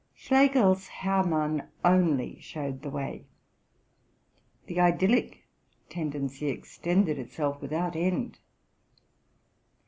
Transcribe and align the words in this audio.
Schlegel's 0.15 0.87
'* 0.95 1.01
Hermann'"' 1.03 1.61
only 1.85 2.39
showed 2.39 2.81
the 2.81 2.89
way. 2.89 3.23
The 4.65 4.79
idyllic 4.79 5.43
tendenay 5.89 6.47
extended 6.49 7.19
itself 7.19 7.61
without 7.61 7.95
end. 7.95 8.39